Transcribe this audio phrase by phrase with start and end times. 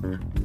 [0.00, 0.37] Mm-hmm.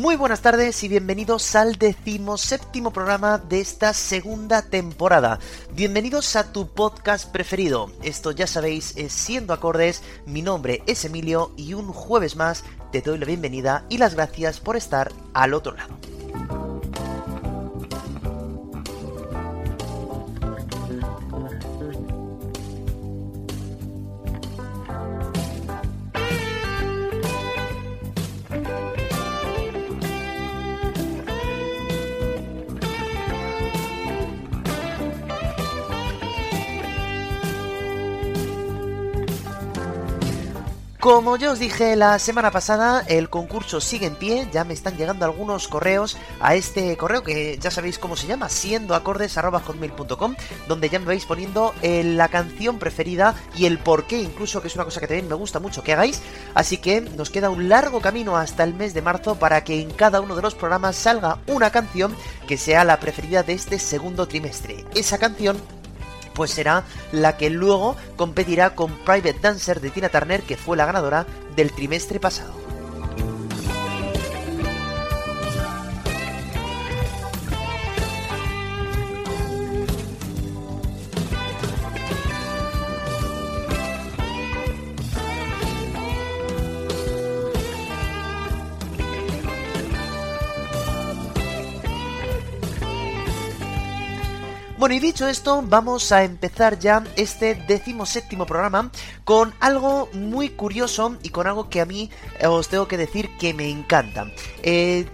[0.00, 5.38] Muy buenas tardes y bienvenidos al decimoséptimo programa de esta segunda temporada.
[5.74, 7.92] Bienvenidos a tu podcast preferido.
[8.02, 13.02] Esto ya sabéis es Siendo Acordes, mi nombre es Emilio y un jueves más te
[13.02, 16.69] doy la bienvenida y las gracias por estar al otro lado.
[41.10, 44.96] Como ya os dije la semana pasada, el concurso sigue en pie, ya me están
[44.96, 50.36] llegando algunos correos a este correo que ya sabéis cómo se llama, siendoacordes.com,
[50.68, 54.76] donde ya me vais poniendo eh, la canción preferida y el porqué incluso, que es
[54.76, 56.22] una cosa que también me gusta mucho que hagáis,
[56.54, 59.90] así que nos queda un largo camino hasta el mes de marzo para que en
[59.90, 62.14] cada uno de los programas salga una canción
[62.46, 64.84] que sea la preferida de este segundo trimestre.
[64.94, 65.60] Esa canción
[66.40, 70.86] pues será la que luego competirá con Private Dancer de Tina Turner, que fue la
[70.86, 72.54] ganadora del trimestre pasado.
[94.90, 98.90] Bueno, y dicho esto, vamos a empezar ya este decimoséptimo programa
[99.22, 103.30] con algo muy curioso y con algo que a mí eh, os tengo que decir
[103.38, 104.26] que me encanta.
[104.64, 105.06] Eh,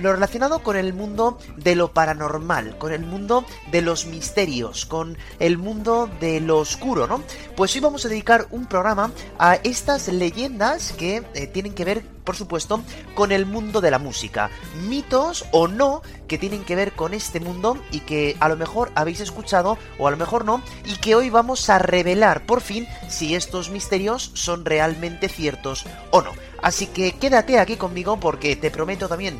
[0.00, 5.16] lo relacionado con el mundo de lo paranormal, con el mundo de los misterios, con
[5.38, 7.22] el mundo de lo oscuro, ¿no?
[7.56, 12.13] Pues hoy vamos a dedicar un programa a estas leyendas que eh, tienen que ver
[12.24, 12.82] por supuesto,
[13.14, 14.50] con el mundo de la música.
[14.88, 18.90] Mitos o no que tienen que ver con este mundo y que a lo mejor
[18.94, 22.88] habéis escuchado o a lo mejor no y que hoy vamos a revelar por fin
[23.08, 26.32] si estos misterios son realmente ciertos o no.
[26.62, 29.38] Así que quédate aquí conmigo porque te prometo también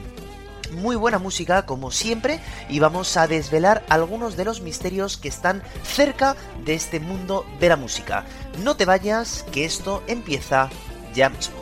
[0.74, 5.62] muy buena música como siempre y vamos a desvelar algunos de los misterios que están
[5.84, 8.24] cerca de este mundo de la música.
[8.62, 10.68] No te vayas, que esto empieza
[11.14, 11.56] ya mismo.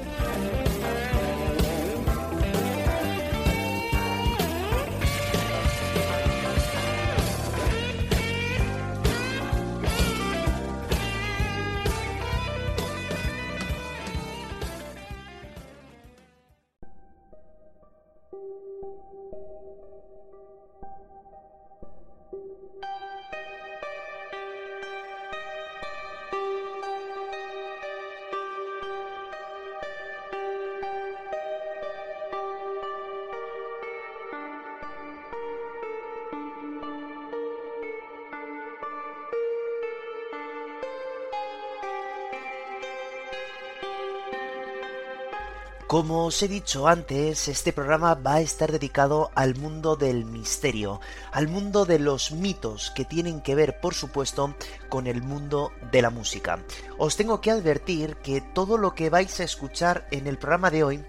[45.92, 51.03] Como os he dicho antes, este programa va a estar dedicado al mundo del misterio,
[51.32, 54.54] al mundo de los mitos que tienen que ver, por supuesto,
[54.88, 56.64] con el mundo de la música.
[56.97, 60.82] Os tengo que advertir que todo lo que vais a escuchar en el programa de
[60.82, 61.04] hoy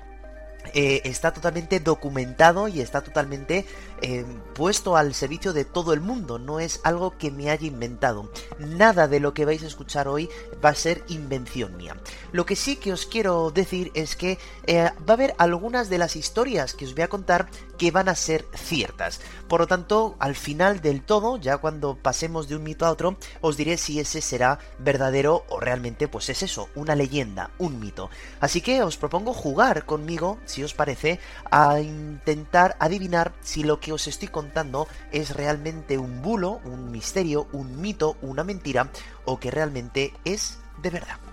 [0.74, 3.66] eh, está totalmente documentado y está totalmente
[4.02, 8.30] eh, puesto al servicio de todo el mundo, no es algo que me haya inventado.
[8.60, 10.30] Nada de lo que vais a escuchar hoy
[10.64, 11.96] va a ser invención mía.
[12.32, 15.98] Lo que sí que os quiero decir es que eh, va a haber algunas de
[16.00, 17.50] las historias que os voy a contar
[17.84, 19.20] que van a ser ciertas.
[19.50, 23.18] Por lo tanto, al final del todo, ya cuando pasemos de un mito a otro,
[23.42, 28.10] os diré si ese será verdadero o realmente pues es eso, una leyenda, un mito.
[28.40, 31.20] Así que os propongo jugar conmigo, si os parece,
[31.52, 37.50] a intentar adivinar si lo que os estoy contando es realmente un bulo, un misterio,
[37.52, 38.92] un mito, una mentira
[39.26, 41.33] o que realmente es de verdad.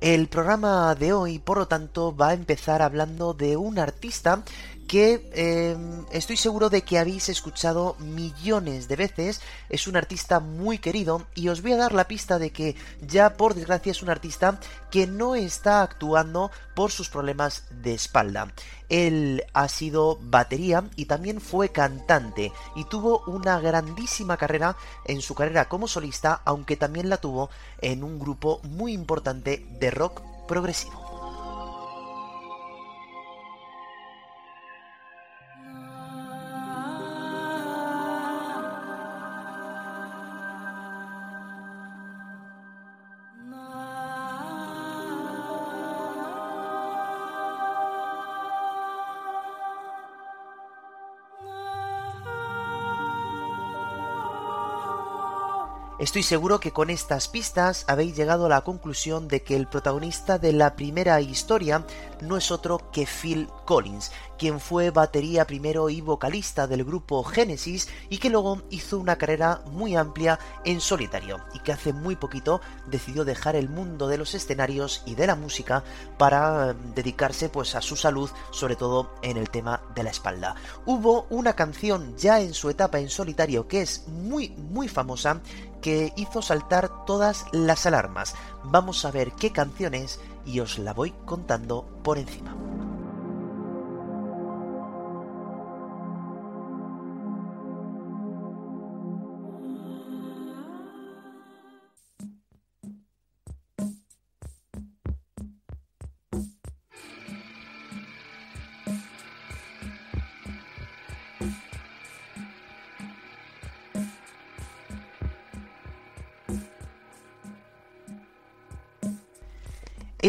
[0.00, 4.42] El programa de hoy, por lo tanto, va a empezar hablando de un artista
[4.90, 9.40] que em, estoy seguro de que habéis escuchado millones de veces.
[9.68, 13.34] Es un artista muy querido y os voy a dar la pista de que ya
[13.34, 14.58] por desgracia es un artista
[14.90, 18.52] que no está actuando por sus problemas de espalda.
[18.88, 25.36] Él ha sido batería y también fue cantante y tuvo una grandísima carrera en su
[25.36, 27.48] carrera como solista, aunque también la tuvo
[27.80, 30.99] en un grupo muy importante de rock progresivo.
[56.10, 60.40] Estoy seguro que con estas pistas habéis llegado a la conclusión de que el protagonista
[60.40, 61.86] de la primera historia
[62.20, 67.88] no es otro que Phil Collins, quien fue batería primero y vocalista del grupo Genesis
[68.08, 72.60] y que luego hizo una carrera muy amplia en solitario y que hace muy poquito
[72.88, 75.84] decidió dejar el mundo de los escenarios y de la música
[76.18, 80.56] para dedicarse pues a su salud, sobre todo en el tema de la espalda.
[80.86, 85.40] Hubo una canción ya en su etapa en solitario que es muy muy famosa
[85.80, 88.34] que hizo saltar todas las alarmas.
[88.64, 92.69] Vamos a ver qué canción es y os la voy contando por encima.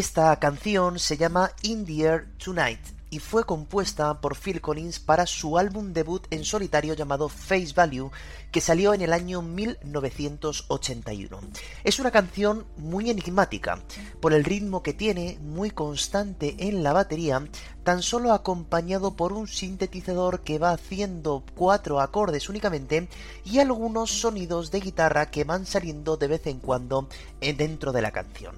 [0.01, 2.80] Esta canción se llama In the Air Tonight
[3.12, 8.09] y fue compuesta por Phil Collins para su álbum debut en solitario llamado Face Value,
[8.51, 11.39] que salió en el año 1981.
[11.83, 13.77] Es una canción muy enigmática,
[14.19, 17.47] por el ritmo que tiene, muy constante en la batería,
[17.83, 23.07] tan solo acompañado por un sintetizador que va haciendo cuatro acordes únicamente
[23.45, 27.07] y algunos sonidos de guitarra que van saliendo de vez en cuando
[27.39, 28.56] dentro de la canción.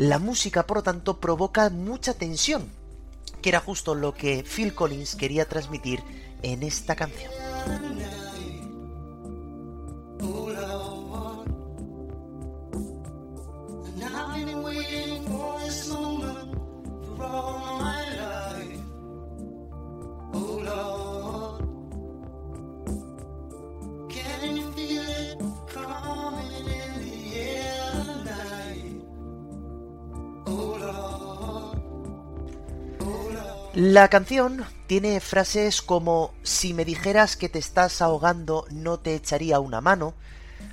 [0.00, 2.70] La música, por lo tanto, provoca mucha tensión,
[3.42, 6.02] que era justo lo que Phil Collins quería transmitir
[6.42, 7.30] en esta canción.
[33.74, 39.60] La canción tiene frases como si me dijeras que te estás ahogando no te echaría
[39.60, 40.14] una mano,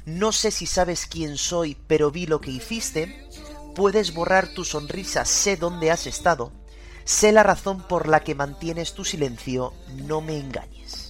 [0.08, 3.30] no sé si sabes quién soy pero vi lo que hiciste,
[3.76, 6.52] puedes borrar tu sonrisa, sé dónde has estado,
[7.06, 11.07] sé la razón por la que mantienes tu silencio, no me engañes.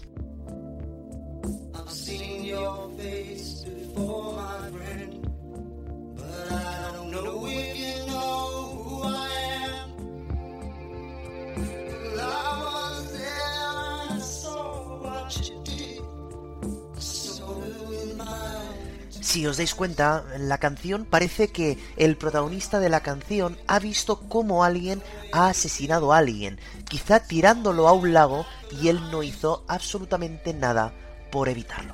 [19.37, 24.21] Si os dais cuenta, la canción parece que el protagonista de la canción ha visto
[24.27, 28.47] cómo alguien ha asesinado a alguien, quizá tirándolo a un lago
[28.81, 30.91] y él no hizo absolutamente nada
[31.31, 31.93] por evitarlo.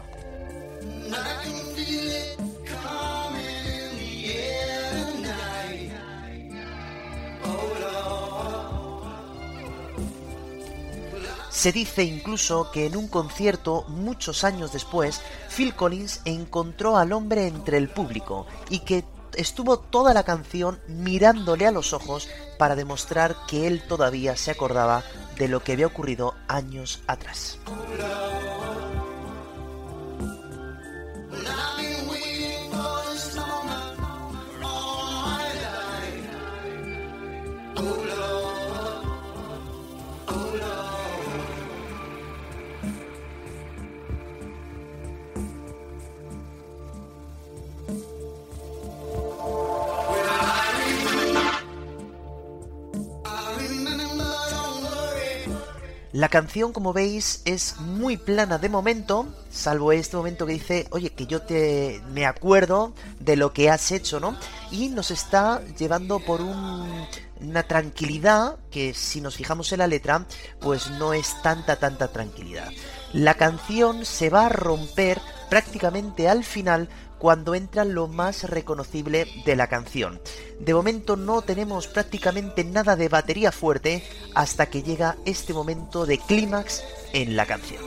[11.53, 15.22] Se dice incluso que en un concierto muchos años después,
[15.55, 19.05] Phil Collins encontró al hombre entre el público y que
[19.36, 25.03] estuvo toda la canción mirándole a los ojos para demostrar que él todavía se acordaba
[25.38, 27.60] de lo que había ocurrido años atrás.
[56.23, 61.09] La canción, como veis, es muy plana de momento, salvo este momento que dice, oye,
[61.09, 64.37] que yo te me acuerdo de lo que has hecho, ¿no?
[64.71, 70.25] Y nos está llevando por una tranquilidad que si nos fijamos en la letra,
[70.61, 72.69] pues no es tanta, tanta tranquilidad.
[73.11, 76.87] La canción se va a romper prácticamente al final
[77.17, 80.20] cuando entra lo más reconocible de la canción.
[80.60, 84.03] De momento no tenemos prácticamente nada de batería fuerte
[84.36, 87.84] hasta que llega este momento de clímax en la canción.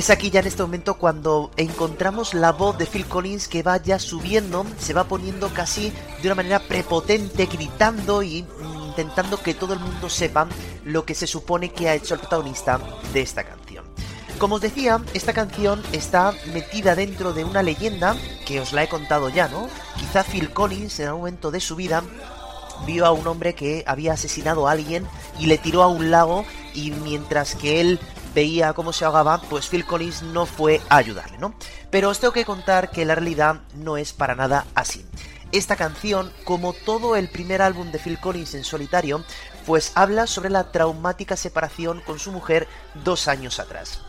[0.00, 3.76] Es aquí ya en este momento cuando encontramos la voz de Phil Collins que va
[3.76, 5.92] ya subiendo, se va poniendo casi
[6.22, 8.46] de una manera prepotente, gritando y
[8.86, 10.48] intentando que todo el mundo sepa
[10.86, 12.80] lo que se supone que ha hecho el protagonista
[13.12, 13.84] de esta canción.
[14.38, 18.16] Como os decía, esta canción está metida dentro de una leyenda
[18.46, 19.68] que os la he contado ya, ¿no?
[19.98, 22.02] Quizá Phil Collins en algún momento de su vida
[22.86, 25.06] vio a un hombre que había asesinado a alguien
[25.38, 28.00] y le tiró a un lago y mientras que él
[28.34, 31.54] veía cómo se ahogaba, pues Phil Collins no fue a ayudarle, ¿no?
[31.90, 35.04] Pero os tengo que contar que la realidad no es para nada así.
[35.52, 39.24] Esta canción, como todo el primer álbum de Phil Collins en solitario,
[39.66, 42.68] pues habla sobre la traumática separación con su mujer
[43.02, 44.00] dos años atrás.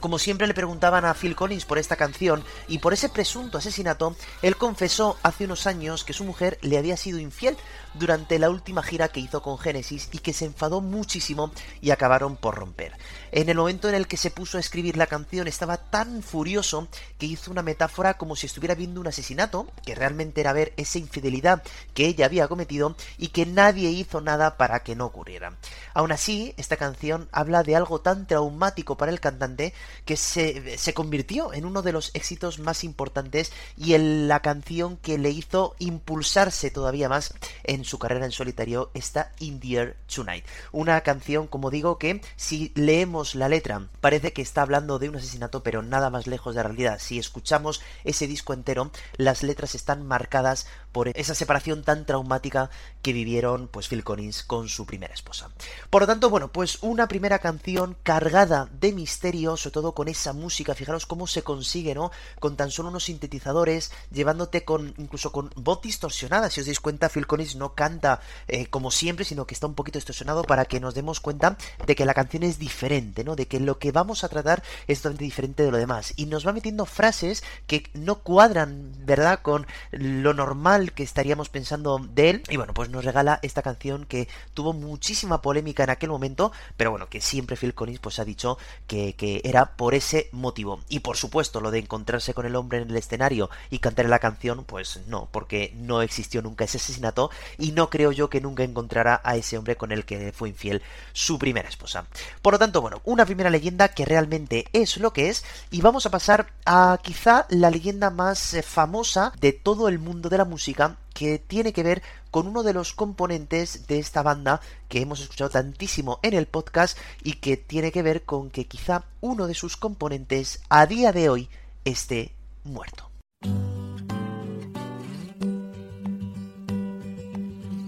[0.00, 4.16] Como siempre le preguntaban a Phil Collins por esta canción y por ese presunto asesinato,
[4.42, 7.56] él confesó hace unos años que su mujer le había sido infiel
[7.94, 12.36] durante la última gira que hizo con Genesis y que se enfadó muchísimo y acabaron
[12.36, 12.92] por romper.
[13.32, 16.88] En el momento en el que se puso a escribir la canción estaba tan furioso
[17.18, 20.98] que hizo una metáfora como si estuviera viendo un asesinato, que realmente era ver esa
[20.98, 21.62] infidelidad
[21.94, 25.56] que ella había cometido y que nadie hizo nada para que no ocurriera.
[25.94, 29.74] Aún así, esta canción habla de algo tan traumático para el cantante
[30.04, 34.96] que se, se convirtió en uno de los éxitos más importantes y en la canción
[34.96, 37.34] que le hizo impulsarse todavía más
[37.64, 40.44] en su carrera en solitario está In the Air Tonight.
[40.72, 45.16] Una canción, como digo, que si leemos la letra parece que está hablando de un
[45.16, 46.98] asesinato, pero nada más lejos de la realidad.
[47.00, 52.70] Si escuchamos ese disco entero, las letras están marcadas por esa separación tan traumática
[53.02, 55.50] que vivieron pues Phil Collins con su primera esposa.
[55.90, 60.32] Por lo tanto, bueno, pues una primera canción cargada de misterio, sobre todo con esa
[60.32, 62.12] música, fijaros cómo se consigue, ¿no?
[62.38, 67.08] Con tan solo unos sintetizadores, llevándote con incluso con voz distorsionada, si os dais cuenta,
[67.08, 70.78] Phil Collins no canta eh, como siempre, sino que está un poquito distorsionado para que
[70.78, 73.34] nos demos cuenta de que la canción es diferente, ¿no?
[73.34, 76.46] De que lo que vamos a tratar es totalmente diferente de lo demás y nos
[76.46, 79.40] va metiendo frases que no cuadran, ¿verdad?
[79.42, 82.42] Con lo normal que estaríamos pensando de él.
[82.48, 86.90] Y bueno, pues nos regala esta canción que tuvo muchísima polémica en aquel momento, pero
[86.90, 90.80] bueno, que siempre Phil Collins pues ha dicho que, que era por ese motivo.
[90.88, 94.18] Y por supuesto, lo de encontrarse con el hombre en el escenario y cantar la
[94.18, 98.62] canción, pues no, porque no existió nunca ese asesinato y no creo yo que nunca
[98.62, 102.06] encontrara a ese hombre con el que fue infiel su primera esposa.
[102.42, 106.06] Por lo tanto, bueno, una primera leyenda que realmente es lo que es y vamos
[106.06, 110.44] a pasar a quizá la leyenda más eh, famosa de todo el mundo de la
[110.44, 110.73] música
[111.14, 115.50] que tiene que ver con uno de los componentes de esta banda que hemos escuchado
[115.50, 119.76] tantísimo en el podcast y que tiene que ver con que quizá uno de sus
[119.76, 121.48] componentes a día de hoy
[121.84, 122.32] esté
[122.64, 123.10] muerto.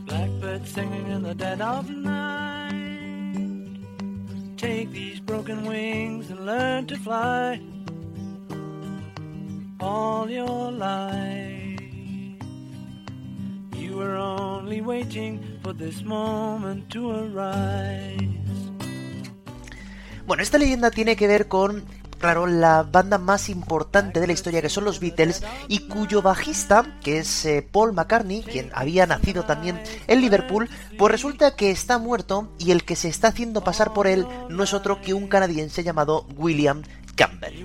[0.06, 2.76] Blackbird singing in the dead of night.
[4.56, 7.60] Take these broken wings and learn to fly
[9.80, 11.65] all your life.
[20.26, 21.84] Bueno, esta leyenda tiene que ver con
[22.18, 26.98] claro, la banda más importante de la historia que son los Beatles y cuyo bajista,
[27.02, 31.98] que es eh, Paul McCartney, quien había nacido también en Liverpool, pues resulta que está
[31.98, 35.28] muerto y el que se está haciendo pasar por él no es otro que un
[35.28, 36.82] canadiense llamado William
[37.14, 37.64] Campbell.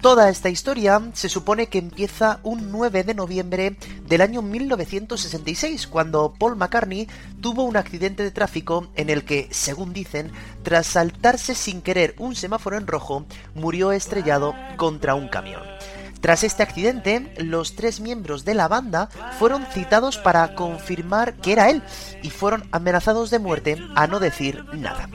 [0.00, 3.76] Toda esta historia se supone que empieza un 9 de noviembre
[4.06, 7.06] del año 1966, cuando Paul McCartney
[7.42, 12.34] tuvo un accidente de tráfico en el que, según dicen, tras saltarse sin querer un
[12.34, 15.62] semáforo en rojo, murió estrellado contra un camión.
[16.22, 21.68] Tras este accidente, los tres miembros de la banda fueron citados para confirmar que era
[21.68, 21.82] él
[22.22, 25.08] y fueron amenazados de muerte a no decir nada.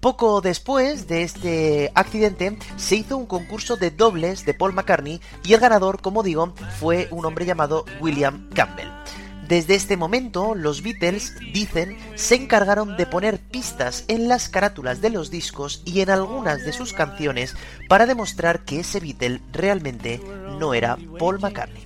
[0.00, 5.52] Poco después de este accidente se hizo un concurso de dobles de Paul McCartney y
[5.52, 8.88] el ganador, como digo, fue un hombre llamado William Campbell.
[9.46, 15.10] Desde este momento, los Beatles, dicen, se encargaron de poner pistas en las carátulas de
[15.10, 17.54] los discos y en algunas de sus canciones
[17.86, 20.22] para demostrar que ese Beatle realmente
[20.58, 21.84] no era Paul McCartney.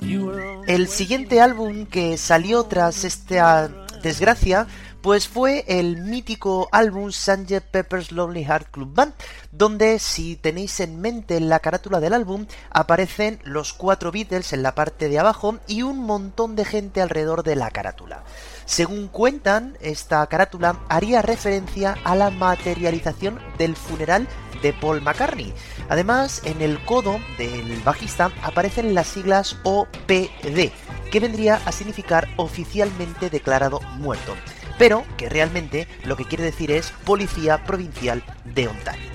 [0.00, 3.68] El siguiente álbum que salió tras esta
[4.02, 4.66] desgracia
[5.02, 7.60] pues fue el mítico álbum Sgt.
[7.70, 9.14] Pepper's Lonely Heart Club Band,
[9.50, 14.74] donde si tenéis en mente la carátula del álbum aparecen los cuatro Beatles en la
[14.74, 18.24] parte de abajo y un montón de gente alrededor de la carátula.
[18.66, 24.28] Según cuentan, esta carátula haría referencia a la materialización del funeral
[24.62, 25.52] de Paul McCartney.
[25.88, 30.70] Además, en el codo del bajista aparecen las siglas OPD,
[31.10, 34.36] que vendría a significar oficialmente declarado muerto,
[34.78, 39.09] pero que realmente lo que quiere decir es Policía Provincial de Ontario.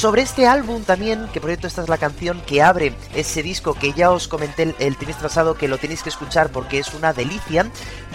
[0.00, 3.74] Sobre este álbum también, que por cierto esta es la canción que abre ese disco
[3.74, 6.94] que ya os comenté el, el trimestre pasado que lo tenéis que escuchar porque es
[6.94, 7.66] una delicia,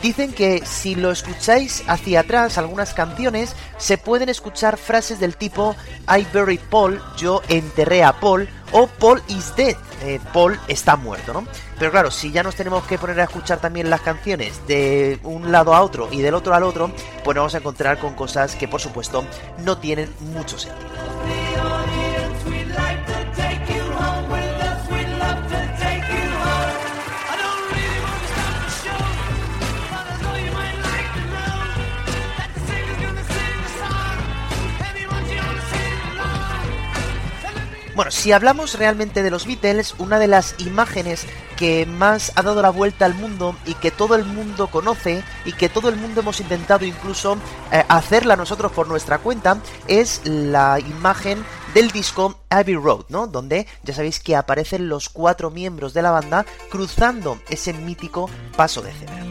[0.02, 5.76] dicen que si lo escucháis hacia atrás algunas canciones se pueden escuchar frases del tipo
[6.10, 11.34] I buried Paul, yo enterré a Paul o Paul is dead, eh, Paul está muerto,
[11.34, 11.45] ¿no?
[11.78, 15.52] Pero claro, si ya nos tenemos que poner a escuchar también las canciones de un
[15.52, 16.88] lado a otro y del otro al otro,
[17.24, 19.24] pues nos vamos a encontrar con cosas que por supuesto
[19.60, 21.44] no tienen mucho sentido.
[37.95, 42.62] Bueno, si hablamos realmente de los Beatles, una de las imágenes que más ha dado
[42.62, 46.19] la vuelta al mundo y que todo el mundo conoce y que todo el mundo
[46.19, 47.38] hemos intentado incluso
[47.71, 53.27] eh, hacerla nosotros por nuestra cuenta es la imagen del disco Abbey Road, ¿no?
[53.27, 58.81] Donde ya sabéis que aparecen los cuatro miembros de la banda cruzando ese mítico paso
[58.81, 59.25] de cebra.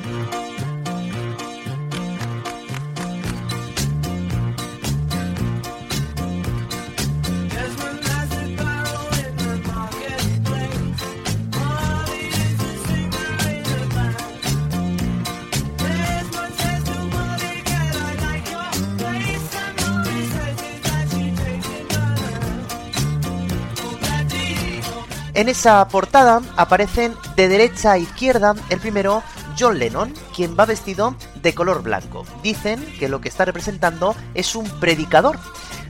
[25.34, 29.22] En esa portada aparecen de derecha a izquierda el primero
[29.58, 32.24] John Lennon, quien va vestido de color blanco.
[32.42, 35.40] Dicen que lo que está representando es un predicador.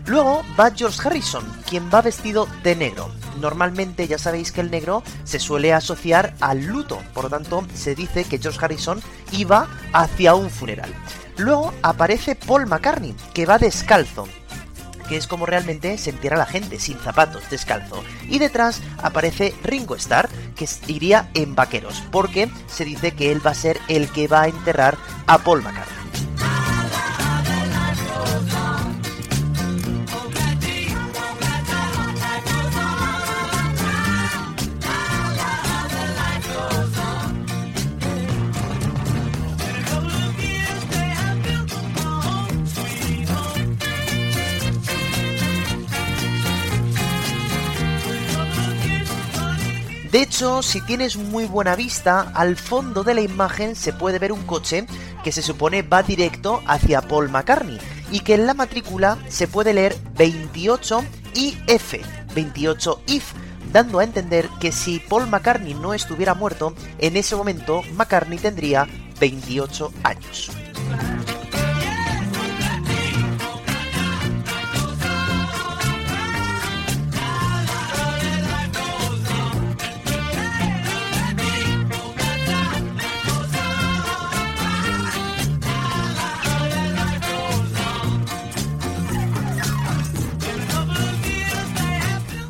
[0.07, 3.11] Luego va George Harrison, quien va vestido de negro.
[3.39, 7.95] Normalmente ya sabéis que el negro se suele asociar al luto, por lo tanto se
[7.95, 9.03] dice que George Harrison
[9.33, 10.93] iba hacia un funeral.
[11.37, 14.27] Luego aparece Paul McCartney, que va descalzo,
[15.09, 18.03] que es como realmente se entierra la gente, sin zapatos, descalzo.
[18.29, 23.51] Y detrás aparece Ringo Starr, que iría en vaqueros, porque se dice que él va
[23.53, 26.04] a ser el que va a enterrar a Paul McCartney.
[50.15, 54.31] De hecho, si tienes muy buena vista, al fondo de la imagen se puede ver
[54.31, 54.87] un coche
[55.25, 57.81] que se supone va directo hacia Paul McCartney.
[58.13, 61.95] y que en la matrícula se puede leer 28 IF,
[62.33, 63.33] 28 IF,
[63.73, 68.87] dando a entender que si Paul McCartney no estuviera muerto, en ese momento McCartney tendría
[69.19, 70.53] 28 años.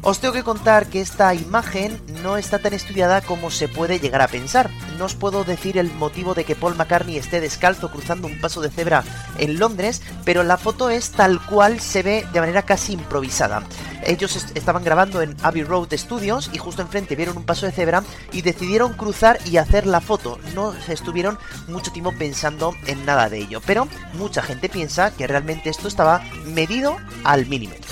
[0.07, 4.21] Os tengo que contar que esta imagen no está tan estudiada como se puede llegar
[4.21, 4.69] a pensar.
[4.99, 8.61] No os puedo decir el motivo de que Paul McCartney esté descalzo cruzando un paso
[8.61, 9.03] de cebra
[9.39, 13.63] en Londres, pero la foto es tal cual se ve de manera casi improvisada.
[14.05, 18.05] Ellos estaban grabando en Abbey Road Studios y justo enfrente vieron un paso de cebra
[18.31, 20.39] y decidieron cruzar y hacer la foto.
[20.55, 23.89] No estuvieron mucho tiempo pensando en nada de ello, pero
[24.19, 27.89] mucha gente piensa que realmente esto estaba medido al milímetro.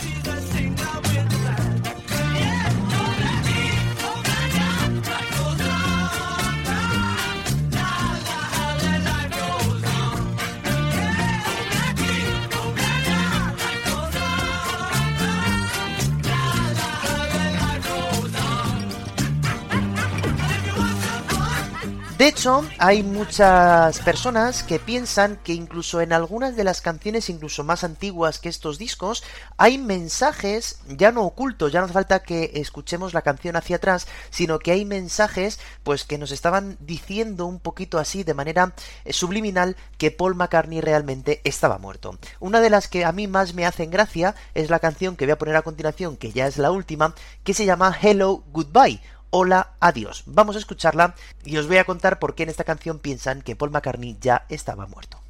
[22.22, 27.64] De hecho, hay muchas personas que piensan que incluso en algunas de las canciones, incluso
[27.64, 29.24] más antiguas que estos discos,
[29.56, 34.06] hay mensajes ya no ocultos, ya no hace falta que escuchemos la canción hacia atrás,
[34.30, 38.72] sino que hay mensajes pues que nos estaban diciendo un poquito así de manera
[39.04, 42.16] eh, subliminal que Paul McCartney realmente estaba muerto.
[42.38, 45.32] Una de las que a mí más me hacen gracia es la canción que voy
[45.32, 49.00] a poner a continuación, que ya es la última, que se llama Hello Goodbye
[49.34, 50.24] Hola, adiós.
[50.26, 53.56] Vamos a escucharla y os voy a contar por qué en esta canción piensan que
[53.56, 55.22] Paul McCartney ya estaba muerto.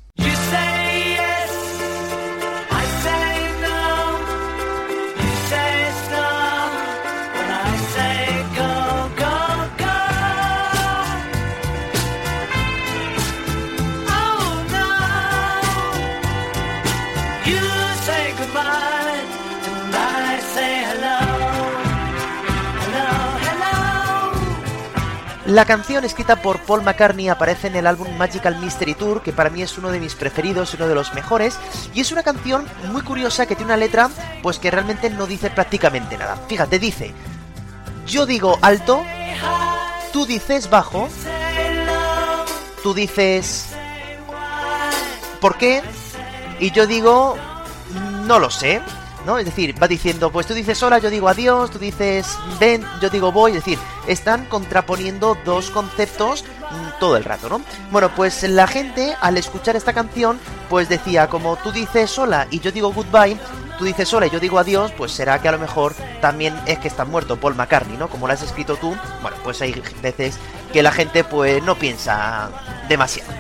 [25.53, 29.51] La canción escrita por Paul McCartney aparece en el álbum Magical Mystery Tour, que para
[29.51, 31.59] mí es uno de mis preferidos, uno de los mejores,
[31.93, 34.09] y es una canción muy curiosa que tiene una letra
[34.43, 36.39] pues que realmente no dice prácticamente nada.
[36.49, 37.13] Fíjate, dice,
[38.07, 39.05] yo digo alto,
[40.11, 41.11] tú dices bajo,
[42.83, 43.67] tú dices
[45.39, 45.83] ¿por qué?
[46.61, 47.37] Y yo digo
[48.25, 48.81] no lo sé.
[49.27, 49.39] ¿No?
[49.39, 52.27] Es decir, va diciendo, pues tú dices hola, yo digo adiós, tú dices
[52.59, 57.61] ven, yo digo voy, es decir, están contraponiendo dos conceptos mm, todo el rato, ¿no?
[57.91, 62.61] Bueno, pues la gente al escuchar esta canción, pues decía, como tú dices hola y
[62.61, 63.39] yo digo goodbye,
[63.79, 66.79] tú dices hola y yo digo adiós, pues será que a lo mejor también es
[66.79, 68.09] que está muerto Paul McCartney, ¿no?
[68.09, 70.37] Como lo has escrito tú, bueno, pues hay veces
[70.73, 72.51] que la gente pues no piensa
[72.89, 73.33] demasiado.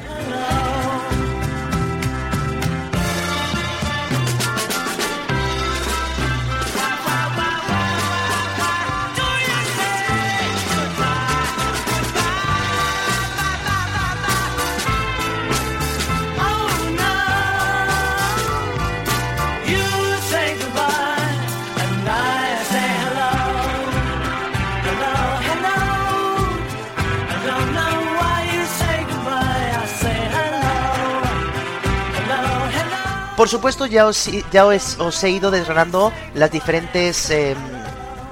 [33.42, 37.56] Por supuesto, ya os, ya os, he ido desgranando las diferentes em,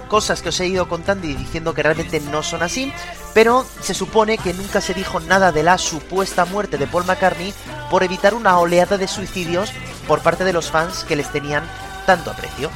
[0.07, 2.93] cosas que os he ido contando y diciendo que realmente no son así,
[3.35, 7.53] pero se supone que nunca se dijo nada de la supuesta muerte de Paul McCartney
[7.91, 9.73] por evitar una oleada de suicidios
[10.07, 11.65] por parte de los fans que les tenían
[12.07, 12.71] tanto aprecio.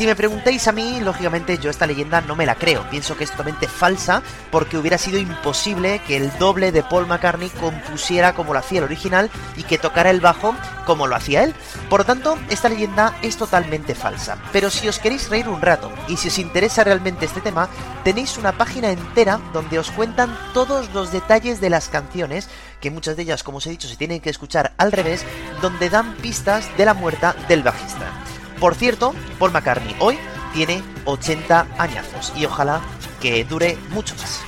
[0.00, 2.88] Si me preguntáis a mí, lógicamente yo esta leyenda no me la creo.
[2.88, 7.50] Pienso que es totalmente falsa porque hubiera sido imposible que el doble de Paul McCartney
[7.50, 11.54] compusiera como lo hacía el original y que tocara el bajo como lo hacía él.
[11.90, 14.38] Por lo tanto, esta leyenda es totalmente falsa.
[14.54, 17.68] Pero si os queréis reír un rato y si os interesa realmente este tema,
[18.02, 22.48] tenéis una página entera donde os cuentan todos los detalles de las canciones
[22.80, 25.26] que muchas de ellas, como os he dicho, se tienen que escuchar al revés,
[25.60, 28.29] donde dan pistas de la muerte del bajista.
[28.60, 30.18] Por cierto, Paul McCartney hoy
[30.52, 32.82] tiene 80 añazos y ojalá
[33.20, 34.42] que dure mucho más.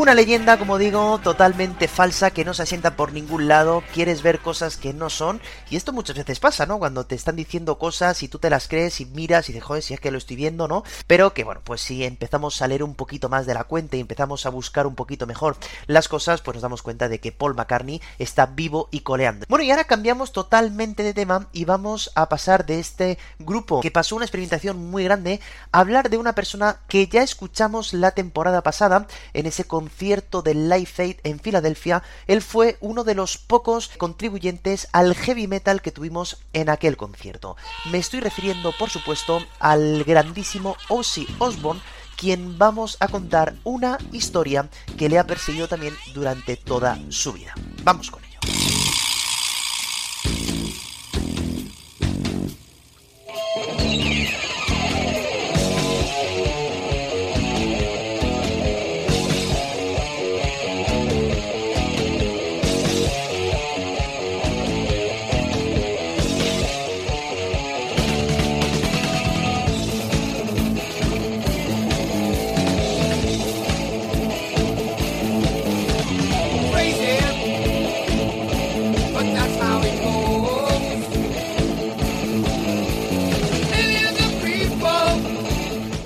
[0.00, 4.38] Una leyenda, como digo, totalmente falsa, que no se asienta por ningún lado, quieres ver
[4.38, 6.78] cosas que no son, y esto muchas veces pasa, ¿no?
[6.78, 9.82] Cuando te están diciendo cosas y tú te las crees y miras y dices, joder,
[9.82, 10.84] si es que lo estoy viendo, ¿no?
[11.06, 14.00] Pero que bueno, pues si empezamos a leer un poquito más de la cuenta y
[14.00, 17.54] empezamos a buscar un poquito mejor las cosas, pues nos damos cuenta de que Paul
[17.54, 19.44] McCartney está vivo y coleando.
[19.50, 23.90] Bueno, y ahora cambiamos totalmente de tema y vamos a pasar de este grupo que
[23.90, 25.40] pasó una experimentación muy grande
[25.72, 29.89] a hablar de una persona que ya escuchamos la temporada pasada en ese concierto
[30.42, 35.82] del Life Aid en Filadelfia, él fue uno de los pocos contribuyentes al heavy metal
[35.82, 37.56] que tuvimos en aquel concierto.
[37.90, 41.82] Me estoy refiriendo, por supuesto, al grandísimo Ozzy Osbourne,
[42.16, 47.54] quien vamos a contar una historia que le ha perseguido también durante toda su vida.
[47.82, 48.40] Vamos con ello.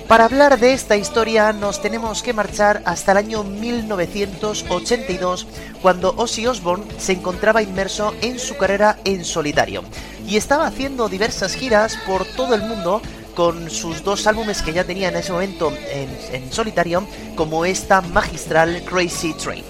[0.08, 5.46] Para hablar de esta historia nos tenemos que marchar hasta el año 1982,
[5.80, 9.82] cuando Ozzy Osbourne se encontraba inmerso en su carrera en solitario
[10.26, 13.00] y estaba haciendo diversas giras por todo el mundo
[13.34, 18.02] con sus dos álbumes que ya tenía en ese momento en, en solitario, como esta
[18.02, 19.64] magistral Crazy Train.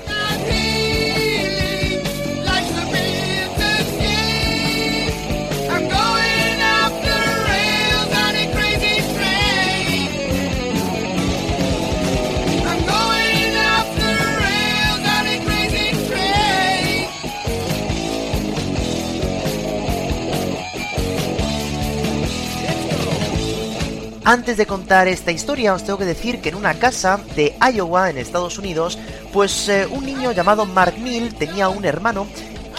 [24.26, 28.08] Antes de contar esta historia, os tengo que decir que en una casa de Iowa,
[28.08, 28.98] en Estados Unidos,
[29.34, 32.26] pues eh, un niño llamado Mark Mill tenía un hermano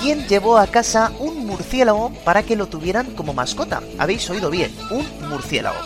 [0.01, 3.83] quien llevó a casa un murciélago para que lo tuvieran como mascota.
[3.99, 5.77] Habéis oído bien, un murciélago.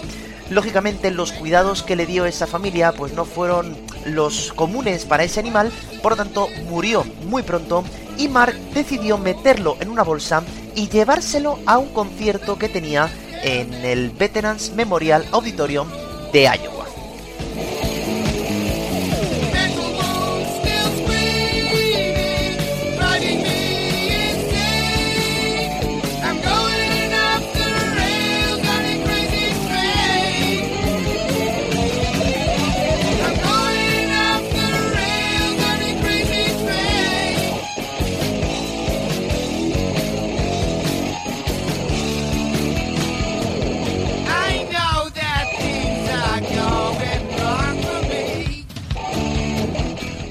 [0.50, 5.41] Lógicamente los cuidados que le dio esa familia pues no fueron los comunes para ese
[5.41, 7.84] animal, por lo tanto murió muy pronto
[8.17, 10.41] y Mark decidió meterlo en una bolsa
[10.74, 13.10] y llevárselo a un concierto que tenía
[13.43, 15.88] en el Veterans Memorial Auditorium
[16.32, 16.79] de Iowa.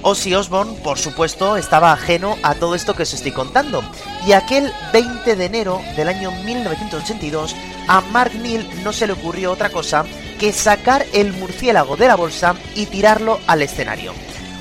[0.08, 3.82] Ozzy Osbourne, por supuesto, estaba ajeno a todo esto que os estoy contando.
[4.26, 7.54] Y aquel 20 de enero del año 1982,
[7.88, 10.06] a Mark Neal no se le ocurrió otra cosa
[10.40, 14.14] que sacar el murciélago de la bolsa y tirarlo al escenario.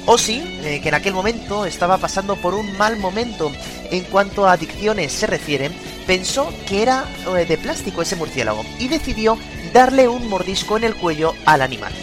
[0.05, 3.49] Ozzy, eh, que en aquel momento estaba pasando por un mal momento
[3.89, 5.71] en cuanto a adicciones se refiere,
[6.05, 7.05] pensó que era
[7.38, 9.38] eh, de plástico ese murciélago y decidió
[9.71, 11.93] darle un mordisco en el cuello al animal.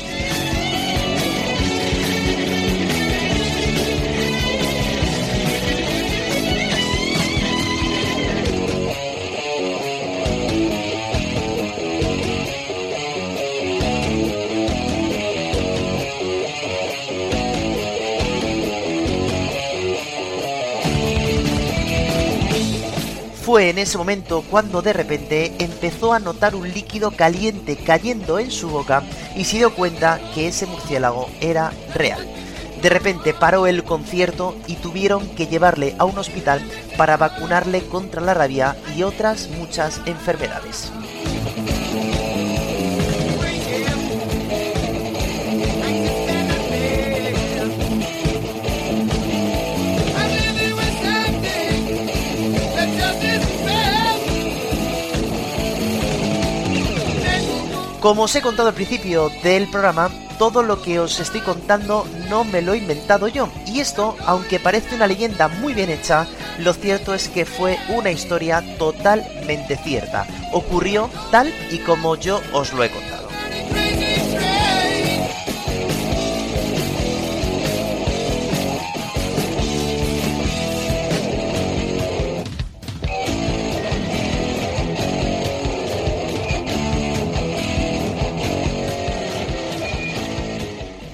[23.54, 28.50] Fue en ese momento cuando de repente empezó a notar un líquido caliente cayendo en
[28.50, 29.04] su boca
[29.36, 32.26] y se dio cuenta que ese murciélago era real.
[32.82, 38.20] De repente paró el concierto y tuvieron que llevarle a un hospital para vacunarle contra
[38.20, 40.90] la rabia y otras muchas enfermedades.
[58.04, 62.44] Como os he contado al principio del programa, todo lo que os estoy contando no
[62.44, 63.48] me lo he inventado yo.
[63.66, 66.26] Y esto, aunque parece una leyenda muy bien hecha,
[66.58, 70.26] lo cierto es que fue una historia totalmente cierta.
[70.52, 73.23] Ocurrió tal y como yo os lo he contado.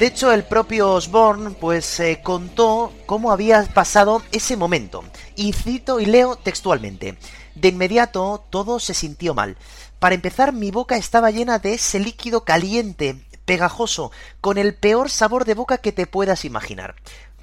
[0.01, 5.05] De hecho, el propio Osborne pues eh, contó cómo había pasado ese momento.
[5.37, 7.19] Y cito y leo textualmente.
[7.55, 9.59] De inmediato todo se sintió mal.
[9.99, 14.11] Para empezar, mi boca estaba llena de ese líquido caliente, pegajoso,
[14.41, 16.95] con el peor sabor de boca que te puedas imaginar.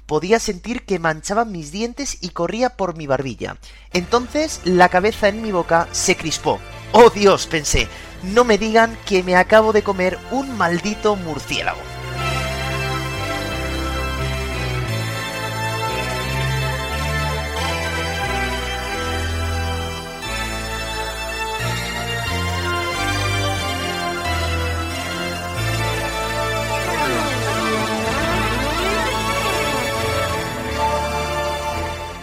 [0.06, 3.56] Podía sentir que manchaban mis dientes y corría por mi barbilla.
[3.92, 6.58] Entonces la cabeza en mi boca se crispó.
[6.90, 7.46] ¡Oh Dios!
[7.46, 7.86] pensé.
[8.24, 11.97] No me digan que me acabo de comer un maldito murciélago.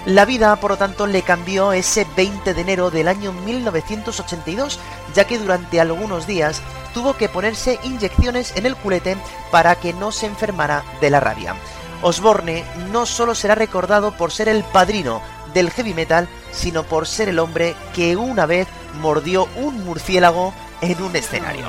[0.05, 4.79] La vida, por lo tanto, le cambió ese 20 de enero del año 1982,
[5.15, 6.61] ya que durante algunos días
[6.93, 9.17] tuvo que ponerse inyecciones en el culete
[9.49, 11.55] para que no se enfermara de la rabia.
[12.03, 15.21] Osborne no solo será recordado por ser el padrino
[15.55, 18.67] del heavy metal, sino por ser el hombre que una vez
[19.01, 21.65] mordió un murciélago en un escenario.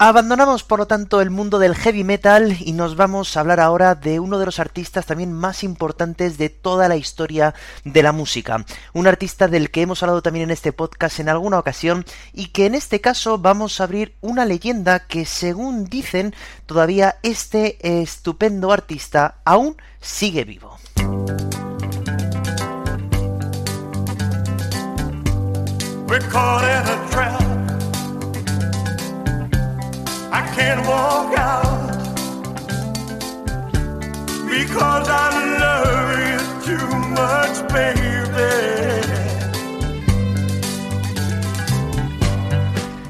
[0.00, 3.96] Abandonamos por lo tanto el mundo del heavy metal y nos vamos a hablar ahora
[3.96, 7.52] de uno de los artistas también más importantes de toda la historia
[7.84, 8.64] de la música.
[8.92, 12.66] Un artista del que hemos hablado también en este podcast en alguna ocasión y que
[12.66, 16.32] en este caso vamos a abrir una leyenda que según dicen
[16.66, 20.78] todavía este estupendo artista aún sigue vivo.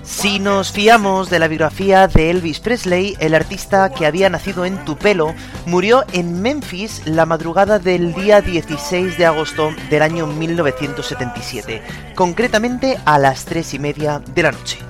[0.02, 4.84] Si nos fiamos de la biografía de Elvis Presley, el artista que había nacido en
[4.84, 5.32] Tupelo
[5.64, 11.82] murió en Memphis la madrugada del día 16 de agosto del año 1977,
[12.14, 14.80] concretamente a las 3 y media de la noche.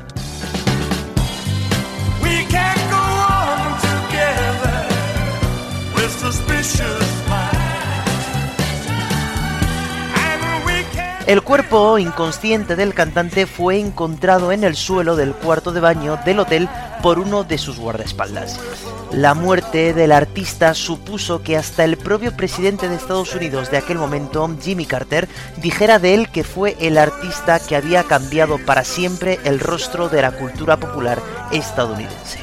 [11.29, 16.39] El cuerpo inconsciente del cantante fue encontrado en el suelo del cuarto de baño del
[16.39, 16.71] hotel
[17.03, 18.59] por uno de sus guardaespaldas.
[19.13, 23.99] La muerte del artista supuso que hasta el propio presidente de Estados Unidos de aquel
[23.99, 29.39] momento, Jimmy Carter, dijera de él que fue el artista que había cambiado para siempre
[29.45, 31.21] el rostro de la cultura popular
[31.53, 32.39] estadounidense.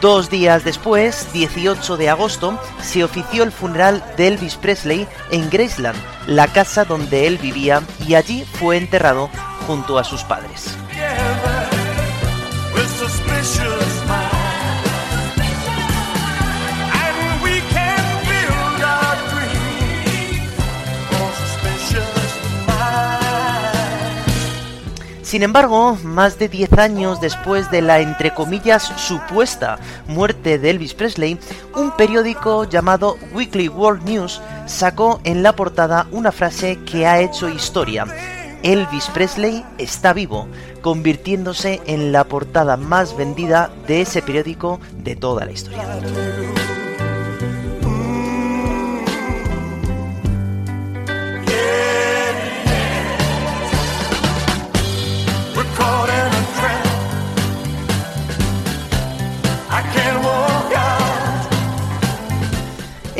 [0.00, 5.98] Dos días después, 18 de agosto, se ofició el funeral de Elvis Presley en Graceland,
[6.26, 9.28] la casa donde él vivía, y allí fue enterrado
[9.66, 10.79] junto a sus padres.
[25.30, 30.92] Sin embargo, más de 10 años después de la entre comillas supuesta muerte de Elvis
[30.92, 31.38] Presley,
[31.76, 37.48] un periódico llamado Weekly World News sacó en la portada una frase que ha hecho
[37.48, 38.06] historia.
[38.64, 40.48] Elvis Presley está vivo,
[40.80, 45.84] convirtiéndose en la portada más vendida de ese periódico de toda la historia.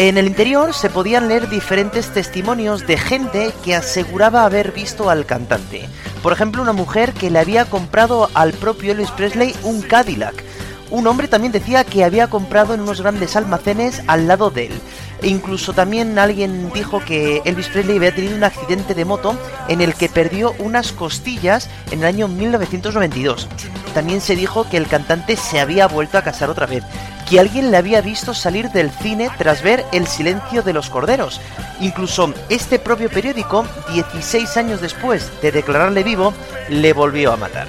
[0.01, 5.27] En el interior se podían leer diferentes testimonios de gente que aseguraba haber visto al
[5.27, 5.91] cantante.
[6.23, 10.43] Por ejemplo, una mujer que le había comprado al propio Elvis Presley un Cadillac.
[10.89, 14.81] Un hombre también decía que había comprado en unos grandes almacenes al lado de él.
[15.21, 19.37] E incluso también alguien dijo que Elvis Presley había tenido un accidente de moto
[19.69, 23.49] en el que perdió unas costillas en el año 1992.
[23.93, 26.85] También se dijo que el cantante se había vuelto a casar otra vez
[27.31, 31.41] que alguien le había visto salir del cine tras ver El silencio de los corderos.
[31.81, 33.65] Incluso este propio periódico,
[33.95, 36.35] 16 años después de declararle vivo,
[36.69, 37.69] le volvió a matar.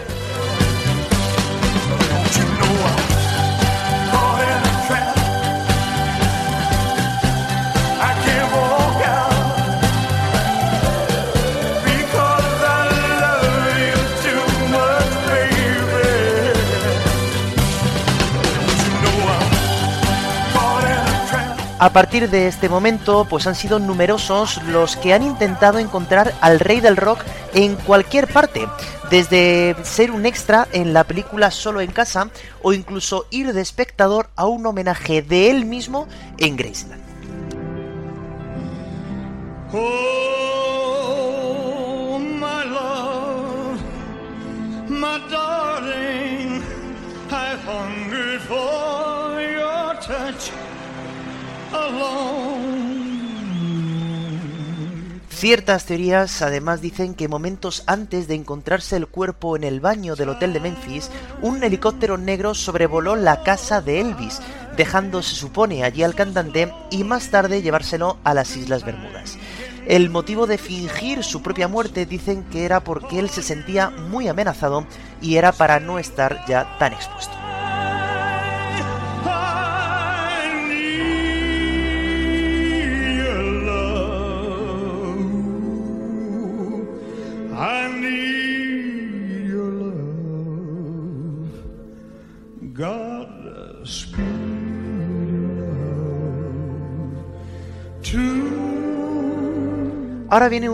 [21.92, 26.62] A partir de este momento, pues han sido numerosos los que han intentado encontrar al
[26.62, 27.20] rey del rock
[27.54, 28.66] en cualquier parte,
[29.10, 32.30] desde ser un extra en la película Solo en casa
[32.62, 37.04] o incluso ir de espectador a un homenaje de él mismo en Graceland.
[39.74, 40.22] Oh,
[50.02, 50.71] touch
[55.42, 60.30] Ciertas teorías además dicen que momentos antes de encontrarse el cuerpo en el baño del
[60.30, 61.10] hotel de Memphis,
[61.42, 64.40] un helicóptero negro sobrevoló la casa de Elvis,
[64.78, 69.40] dejando, se supone, allí al cantante y más tarde llevárselo a las Islas Bermudas.
[69.88, 74.28] El motivo de fingir su propia muerte dicen que era porque él se sentía muy
[74.28, 74.86] amenazado
[75.24, 77.41] y era para no estar ya tan expuesto.
[100.30, 100.70] Ahora viene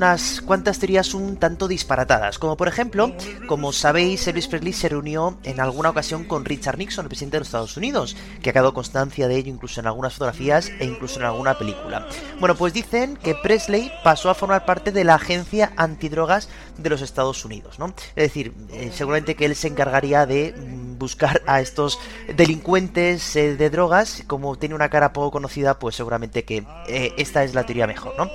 [0.00, 3.12] unas cuantas teorías un tanto disparatadas, como por ejemplo,
[3.46, 7.40] como sabéis, Elvis Presley se reunió en alguna ocasión con Richard Nixon, el presidente de
[7.40, 11.20] los Estados Unidos, que ha quedado constancia de ello incluso en algunas fotografías e incluso
[11.20, 12.08] en alguna película.
[12.38, 16.48] Bueno, pues dicen que Presley pasó a formar parte de la agencia antidrogas
[16.78, 17.88] de los Estados Unidos, ¿no?
[18.16, 21.98] Es decir, eh, seguramente que él se encargaría de mm, buscar a estos
[22.34, 27.44] delincuentes eh, de drogas, como tiene una cara poco conocida, pues seguramente que eh, esta
[27.44, 28.30] es la teoría mejor, ¿no?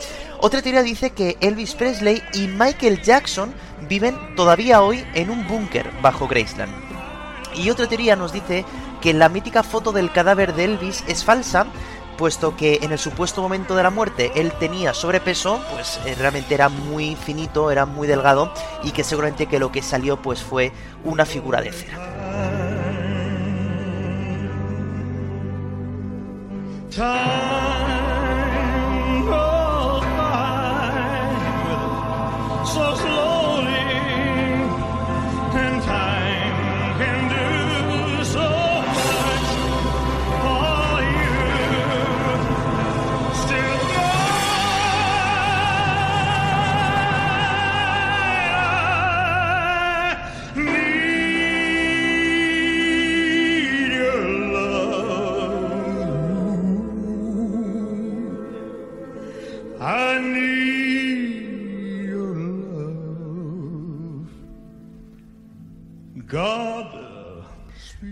[0.46, 3.52] Otra teoría dice que Elvis Presley y Michael Jackson
[3.90, 6.72] viven todavía hoy en un búnker bajo Graceland.
[7.56, 8.64] Y otra teoría nos dice
[9.02, 11.66] que la mítica foto del cadáver de Elvis es falsa,
[12.16, 16.54] puesto que en el supuesto momento de la muerte él tenía sobrepeso, pues eh, realmente
[16.54, 20.72] era muy finito, era muy delgado y que seguramente que lo que salió pues fue
[21.04, 21.98] una figura de cera.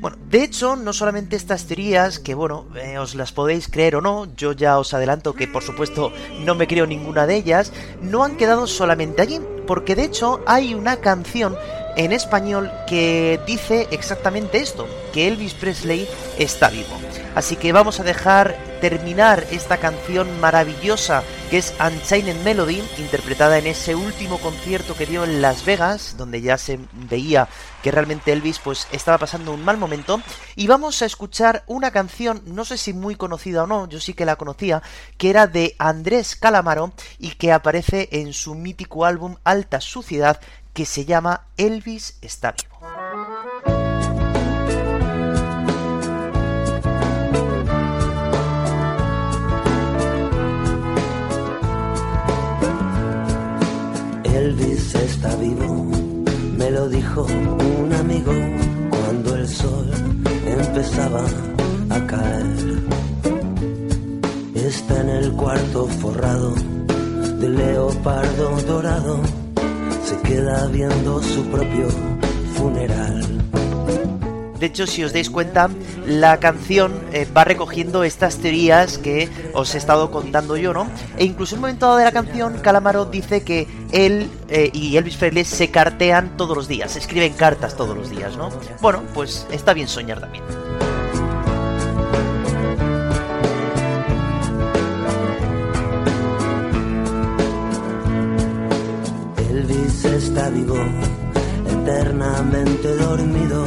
[0.04, 4.02] Bueno, de hecho, no solamente estas teorías, que bueno, eh, os las podéis creer o
[4.02, 8.26] no, yo ya os adelanto que por supuesto no me creo ninguna de ellas, no
[8.26, 11.56] han quedado solamente allí, porque de hecho hay una canción
[11.96, 16.98] en español que dice exactamente esto, que Elvis Presley está vivo.
[17.36, 23.68] Así que vamos a dejar terminar esta canción maravillosa que es Unchained Melody, interpretada en
[23.68, 27.48] ese último concierto que dio en Las Vegas, donde ya se veía
[27.82, 30.22] que realmente Elvis pues estaba pasando un mal momento.
[30.56, 34.14] Y vamos a escuchar una canción, no sé si muy conocida o no, yo sí
[34.14, 34.82] que la conocía,
[35.18, 40.40] que era de Andrés Calamaro y que aparece en su mítico álbum Alta Suciedad,
[40.74, 42.74] que se llama Elvis está vivo.
[54.24, 55.92] Elvis está vivo,
[56.58, 58.34] me lo dijo un amigo
[58.90, 59.92] cuando el sol
[60.48, 61.24] empezaba
[61.92, 62.84] a caer.
[64.56, 66.56] Está en el cuarto forrado
[67.40, 69.43] de leopardo dorado
[70.04, 71.88] se queda viendo su propio
[72.56, 73.24] funeral.
[74.60, 75.70] De hecho, si os dais cuenta,
[76.08, 80.88] la canción eh, va recogiendo estas teorías que os he estado contando yo, ¿no?
[81.18, 84.96] E incluso en un momento dado de la canción, Calamaro dice que él eh, y
[84.96, 88.52] Elvis Presley se cartean todos los días, se escriben cartas todos los días, ¿no?
[88.80, 90.46] Bueno, pues está bien soñar también.
[100.02, 100.78] Está vivo,
[101.70, 103.66] eternamente dormido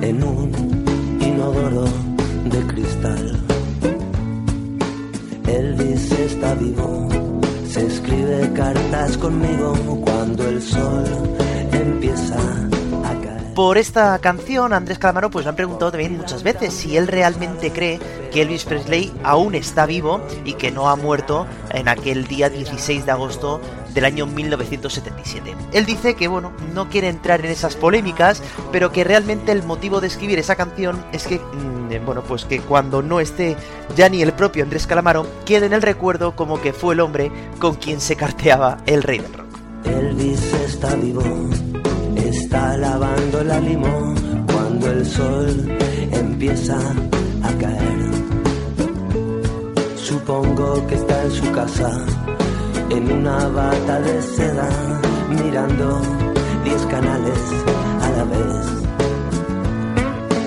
[0.00, 0.52] en un
[1.20, 1.84] inodoro
[2.44, 3.40] de cristal.
[5.46, 7.08] Elvis está vivo,
[7.68, 9.74] se escribe cartas conmigo
[10.04, 11.39] cuando el sol
[13.60, 17.70] Por esta canción, Andrés Calamaro pues le han preguntado también muchas veces si él realmente
[17.70, 18.00] cree
[18.32, 23.04] que Elvis Presley aún está vivo y que no ha muerto en aquel día 16
[23.04, 23.60] de agosto
[23.92, 25.54] del año 1977.
[25.74, 28.42] Él dice que, bueno, no quiere entrar en esas polémicas,
[28.72, 32.60] pero que realmente el motivo de escribir esa canción es que, mm, bueno, pues que
[32.60, 33.58] cuando no esté
[33.94, 37.30] ya ni el propio Andrés Calamaro, quede en el recuerdo como que fue el hombre
[37.58, 39.48] con quien se carteaba el rey del rock.
[39.84, 41.22] Elvis está vivo,
[42.30, 44.14] está lavando la limón
[44.52, 45.78] cuando el sol
[46.12, 46.78] empieza
[47.42, 48.10] a caer.
[49.96, 51.90] Supongo que está en su casa
[52.88, 54.68] en una bata de seda,
[55.28, 56.00] mirando
[56.64, 57.40] diez canales
[58.04, 58.66] a la vez.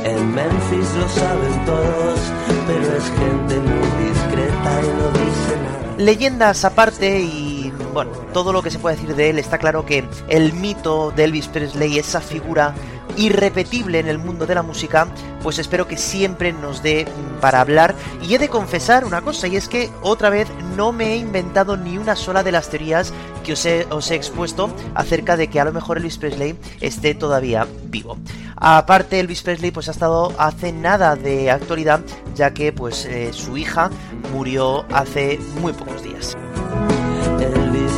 [0.06, 2.20] En Memphis lo saben todos,
[2.68, 5.98] pero es gente muy discreta y no dice nada.
[5.98, 7.53] Leyendas aparte y
[7.94, 11.26] bueno, todo lo que se puede decir de él, está claro que el mito de
[11.26, 12.74] Elvis Presley, esa figura
[13.18, 15.08] irrepetible en el mundo de la música,
[15.42, 17.06] pues espero que siempre nos dé
[17.42, 17.96] para hablar.
[18.22, 21.78] Y he de confesar una cosa, y es que otra vez no me he inventado
[21.78, 23.14] ni una sola de las teorías
[23.44, 28.18] que os he, expuesto acerca de que a lo mejor Elvis Presley esté todavía vivo.
[28.56, 32.02] Aparte, Elvis Presley pues ha estado hace nada de actualidad,
[32.36, 33.90] ya que pues eh, su hija
[34.32, 36.36] murió hace muy pocos días.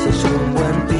[0.05, 0.94] Elvis es un buen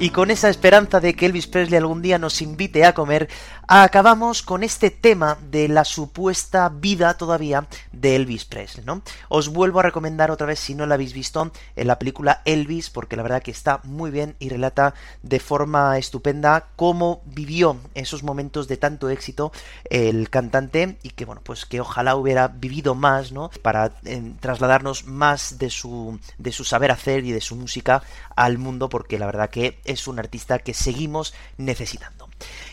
[0.00, 3.28] Y con esa esperanza de que Elvis Presley algún día nos invite a comer,
[3.66, 9.02] acabamos con este tema de la supuesta vida todavía de Elvis Presley, ¿no?
[9.28, 12.88] Os vuelvo a recomendar otra vez, si no la habéis visto, en la película Elvis,
[12.88, 18.22] porque la verdad que está muy bien y relata de forma estupenda cómo vivió esos
[18.22, 19.52] momentos de tanto éxito
[19.90, 23.50] el cantante y que, bueno, pues que ojalá hubiera vivido más, ¿no?
[23.60, 28.02] Para eh, trasladarnos más de su, de su saber hacer y de su música
[28.34, 32.28] al mundo, porque la verdad que es un artista que seguimos necesitando.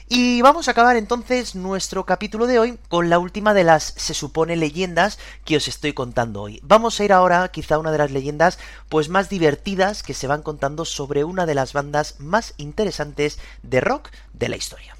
[0.07, 4.13] Y vamos a acabar entonces nuestro capítulo de hoy con la última de las, se
[4.13, 6.61] supone, leyendas que os estoy contando hoy.
[6.63, 8.57] Vamos a ir ahora quizá a una de las leyendas
[8.87, 13.81] pues más divertidas que se van contando sobre una de las bandas más interesantes de
[13.81, 14.95] rock de la historia.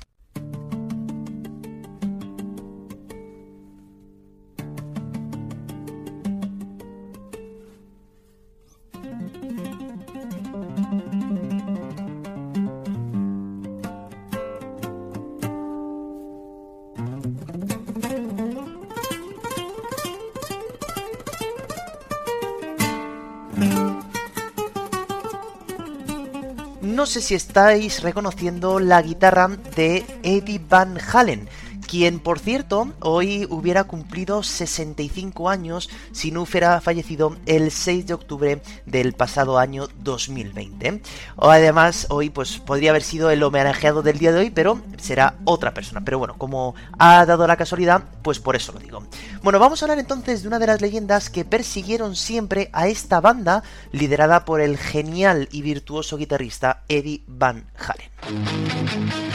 [27.08, 31.48] No sé si estáis reconociendo la guitarra de Eddie Van Halen,
[31.88, 38.14] quien por cierto hoy hubiera cumplido 65 años si no hubiera fallecido el 6 de
[38.14, 41.02] octubre del pasado año 2020.
[41.38, 45.36] O además hoy pues podría haber sido el homenajeado del día de hoy, pero será
[45.46, 46.02] otra persona.
[46.04, 49.04] Pero bueno, como ha dado la casualidad, pues por eso lo digo.
[49.42, 53.22] Bueno, vamos a hablar entonces de una de las leyendas que persiguieron siempre a esta
[53.22, 59.27] banda liderada por el genial y virtuoso guitarrista Eddie Van Halen.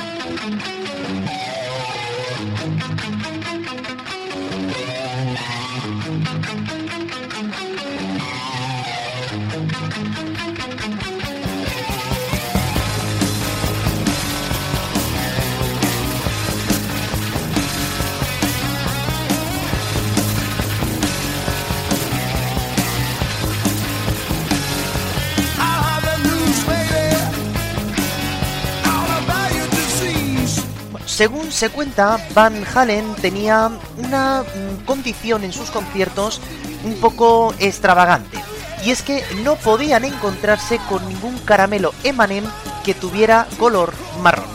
[31.23, 36.41] Según se cuenta, Van Halen tenía una mm, condición en sus conciertos
[36.83, 38.43] un poco extravagante.
[38.85, 42.49] Y es que no podían encontrarse con ningún caramelo M&M
[42.83, 44.51] que tuviera color marrón.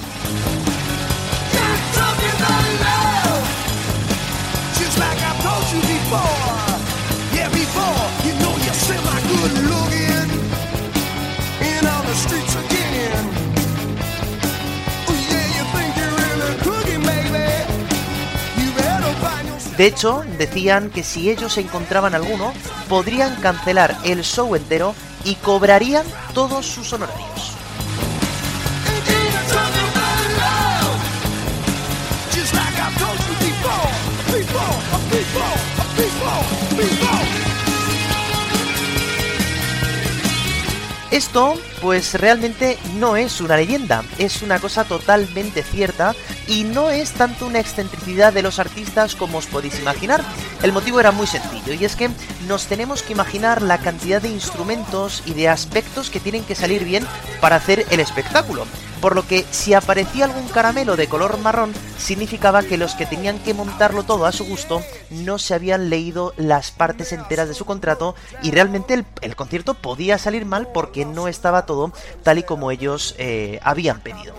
[19.77, 22.51] De hecho, decían que si ellos encontraban alguno,
[22.89, 27.57] podrían cancelar el show entero y cobrarían todos sus honorarios.
[41.17, 46.13] Esto, pues realmente no es una leyenda, es una cosa totalmente cierta
[46.45, 50.23] y no es tanto una excentricidad de los artistas como os podéis imaginar.
[50.61, 52.11] El motivo era muy sencillo y es que
[52.47, 56.83] nos tenemos que imaginar la cantidad de instrumentos y de aspectos que tienen que salir
[56.83, 57.03] bien
[57.41, 58.67] para hacer el espectáculo
[59.01, 63.39] por lo que si aparecía algún caramelo de color marrón significaba que los que tenían
[63.39, 67.65] que montarlo todo a su gusto no se habían leído las partes enteras de su
[67.65, 71.91] contrato y realmente el, concierto podía salir mal porque no estaba todo
[72.23, 74.33] tal y como ellos eh, habían pedido.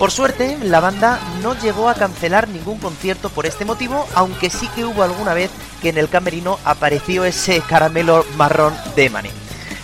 [0.00, 4.66] Por suerte, la banda no llegó a cancelar ningún concierto por este motivo, aunque sí
[4.68, 5.50] que hubo alguna vez
[5.82, 9.30] que en el camerino apareció ese caramelo marrón de Mané.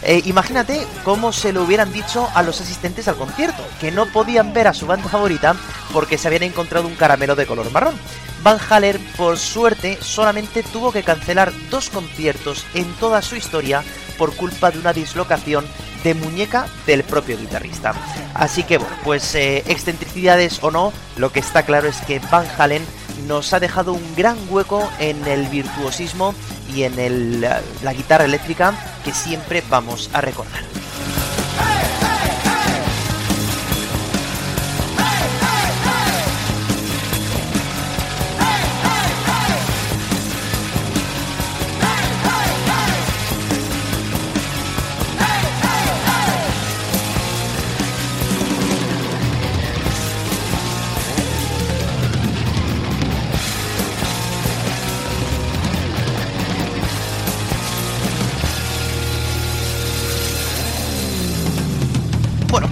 [0.02, 4.54] Eh, imagínate cómo se lo hubieran dicho a los asistentes al concierto, que no podían
[4.54, 5.54] ver a su banda favorita
[5.92, 7.94] porque se habían encontrado un caramelo de color marrón.
[8.42, 13.84] Van Haller, por suerte, solamente tuvo que cancelar dos conciertos en toda su historia
[14.16, 15.66] por culpa de una dislocación
[16.04, 17.94] de muñeca del propio guitarrista.
[18.34, 22.46] Así que bueno, pues eh, excentricidades o no, lo que está claro es que Van
[22.58, 22.84] Halen
[23.26, 26.34] nos ha dejado un gran hueco en el virtuosismo
[26.74, 30.85] y en la guitarra eléctrica que siempre vamos a recordar.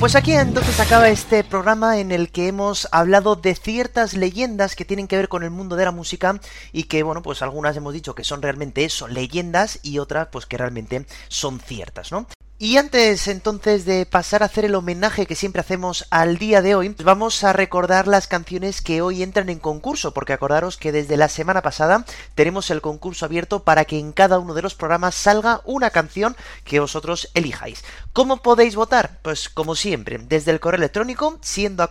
[0.04, 4.84] Pues aquí entonces acaba este programa en el que hemos hablado de ciertas leyendas que
[4.84, 6.38] tienen que ver con el mundo de la música
[6.74, 10.44] y que, bueno, pues algunas hemos dicho que son realmente eso, leyendas y otras pues
[10.44, 12.26] que realmente son ciertas, ¿no?
[12.56, 16.76] Y antes entonces de pasar a hacer el homenaje que siempre hacemos al día de
[16.76, 21.16] hoy, vamos a recordar las canciones que hoy entran en concurso, porque acordaros que desde
[21.16, 22.04] la semana pasada
[22.36, 26.36] tenemos el concurso abierto para que en cada uno de los programas salga una canción
[26.62, 27.82] que vosotros elijáis.
[28.12, 29.18] ¿Cómo podéis votar?
[29.22, 31.82] Pues como siempre, desde el correo electrónico siendo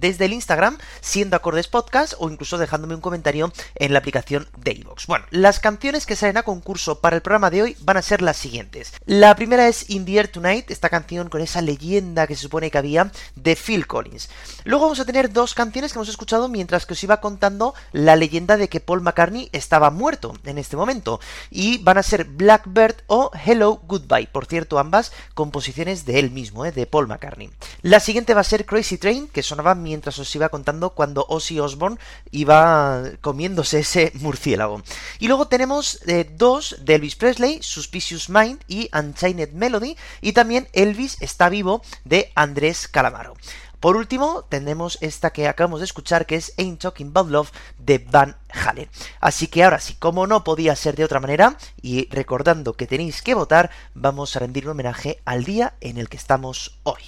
[0.00, 4.72] desde el Instagram siendo acordes podcast o incluso dejándome un comentario en la aplicación de
[4.72, 5.06] iVoox.
[5.06, 8.22] Bueno, las canciones que salen a concurso para el programa de hoy van a ser
[8.22, 8.92] las siguientes.
[9.12, 12.70] La primera es In the Air Tonight, esta canción con esa leyenda que se supone
[12.70, 14.30] que había de Phil Collins.
[14.62, 18.14] Luego vamos a tener dos canciones que hemos escuchado mientras que os iba contando la
[18.14, 21.18] leyenda de que Paul McCartney estaba muerto en este momento.
[21.50, 24.28] Y van a ser Blackbird o Hello Goodbye.
[24.28, 26.70] Por cierto, ambas composiciones de él mismo, ¿eh?
[26.70, 27.50] de Paul McCartney.
[27.82, 31.58] La siguiente va a ser Crazy Train, que sonaba mientras os iba contando cuando Ozzy
[31.58, 31.98] Osbourne
[32.30, 34.82] iba comiéndose ese murciélago.
[35.18, 40.68] Y luego tenemos eh, dos de Elvis Presley, Suspicious Mind y Unchained Melody y también
[40.72, 43.34] Elvis está vivo de Andrés Calamaro.
[43.80, 47.96] Por último, tenemos esta que acabamos de escuchar, que es Ain't Talking About Love de
[47.98, 48.90] Van Halen.
[49.20, 53.22] Así que ahora sí, como no podía ser de otra manera, y recordando que tenéis
[53.22, 57.00] que votar, vamos a rendir un homenaje al día en el que estamos hoy.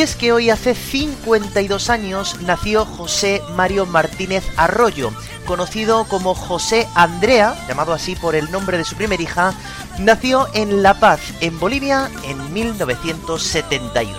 [0.00, 5.12] Y es que hoy hace 52 años nació José Mario Martínez Arroyo,
[5.44, 9.52] conocido como José Andrea, llamado así por el nombre de su primera hija,
[9.98, 14.18] nació en La Paz, en Bolivia, en 1971.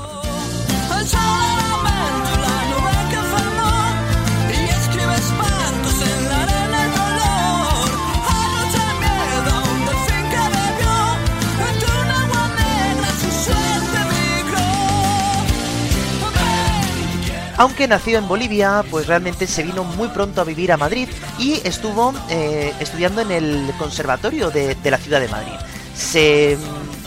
[17.61, 21.07] Aunque nació en Bolivia, pues realmente se vino muy pronto a vivir a Madrid
[21.37, 25.53] y estuvo eh, estudiando en el conservatorio de, la ciudad de Madrid.
[25.93, 26.57] Se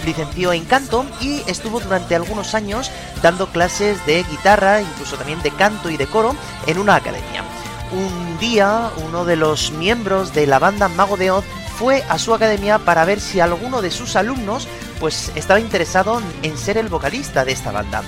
[0.06, 5.50] licenció en canto y estuvo durante algunos años dando clases de guitarra, incluso también de
[5.50, 6.36] canto y de coro
[6.68, 7.42] en una academia.
[7.90, 11.44] un día uno de los miembros de la banda Mago de Oz
[11.76, 14.68] fue a su academia para ver si alguno de sus alumnos
[15.00, 18.04] pues estaba interesado en ser el vocalista de esta banda.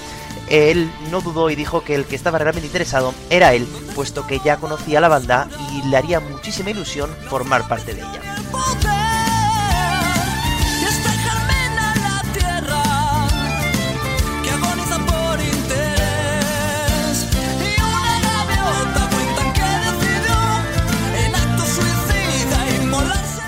[0.49, 4.40] Él no dudó y dijo que el que estaba realmente interesado era él, puesto que
[4.44, 8.95] ya conocía la banda y le haría muchísima ilusión formar parte de ella.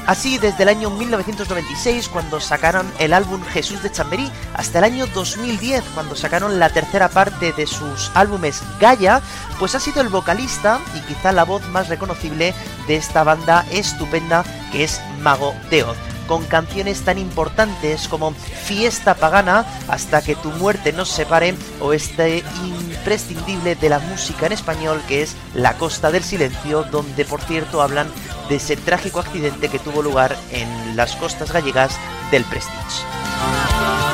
[0.09, 5.07] Así, desde el año 1996, cuando sacaron el álbum Jesús de Chamberí, hasta el año
[5.09, 9.21] 2010, cuando sacaron la tercera parte de sus álbumes Gaia,
[9.59, 12.55] pues ha sido el vocalista y quizá la voz más reconocible
[12.87, 19.15] de esta banda estupenda que es Mago de Oz con canciones tan importantes como Fiesta
[19.15, 25.01] Pagana, Hasta que tu muerte nos separe, o este imprescindible de la música en español
[25.09, 28.09] que es La Costa del Silencio, donde por cierto hablan
[28.49, 31.99] de ese trágico accidente que tuvo lugar en las costas gallegas
[32.31, 34.08] del Prestige.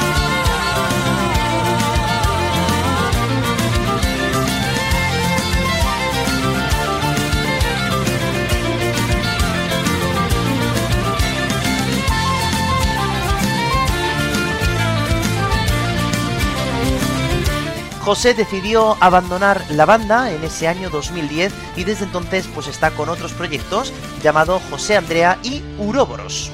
[18.04, 23.08] José decidió abandonar la banda en ese año 2010 y desde entonces pues está con
[23.08, 26.52] otros proyectos llamado José Andrea y Uroboros.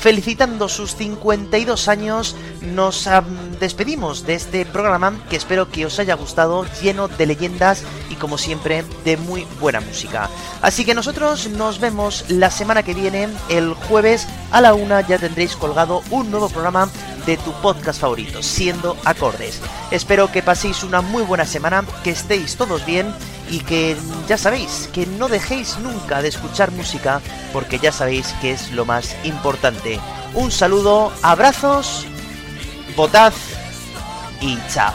[0.00, 3.06] felicitando sus 52 años, nos
[3.60, 8.38] despedimos de este programa que espero que os haya gustado, lleno de leyendas y como
[8.38, 10.28] siempre de muy buena música.
[10.62, 15.18] Así que nosotros nos vemos la semana que viene, el jueves a la una ya
[15.18, 16.88] tendréis colgado un nuevo programa
[17.26, 19.60] de tu podcast favorito, siendo acordes.
[19.90, 23.14] Espero que paséis una muy buena semana, que estéis todos bien
[23.50, 23.96] y que
[24.26, 27.20] ya sabéis, que no dejéis nunca de escuchar música
[27.52, 30.00] porque ya sabéis que es lo más importante.
[30.34, 32.06] Un saludo, abrazos,
[32.96, 33.32] votad
[34.40, 34.92] y chao.